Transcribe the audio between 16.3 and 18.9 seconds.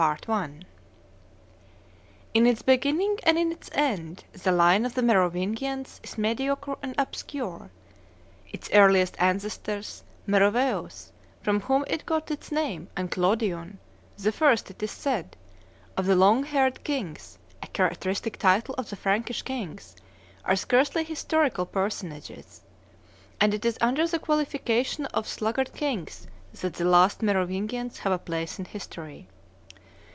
haired kings, a characteristic title of